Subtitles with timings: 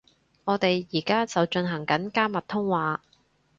[0.45, 3.03] 我哋而家就進行緊加密通話